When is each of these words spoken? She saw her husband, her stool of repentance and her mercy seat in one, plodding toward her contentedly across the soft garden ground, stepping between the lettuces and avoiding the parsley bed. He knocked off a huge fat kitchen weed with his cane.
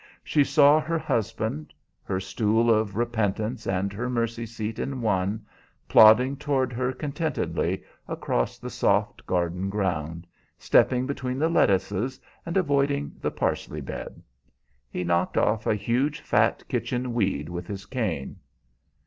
She 0.23 0.43
saw 0.43 0.79
her 0.79 0.97
husband, 0.97 1.75
her 2.01 2.19
stool 2.19 2.71
of 2.71 2.95
repentance 2.95 3.67
and 3.67 3.93
her 3.93 4.09
mercy 4.09 4.47
seat 4.47 4.79
in 4.79 4.99
one, 4.99 5.45
plodding 5.87 6.37
toward 6.37 6.73
her 6.73 6.91
contentedly 6.91 7.83
across 8.07 8.57
the 8.57 8.71
soft 8.71 9.23
garden 9.27 9.69
ground, 9.69 10.25
stepping 10.57 11.05
between 11.05 11.37
the 11.37 11.49
lettuces 11.49 12.19
and 12.47 12.57
avoiding 12.57 13.13
the 13.21 13.29
parsley 13.29 13.79
bed. 13.81 14.23
He 14.89 15.03
knocked 15.03 15.37
off 15.37 15.67
a 15.67 15.75
huge 15.75 16.21
fat 16.21 16.67
kitchen 16.67 17.13
weed 17.13 17.47
with 17.47 17.67
his 17.67 17.85
cane. 17.85 18.37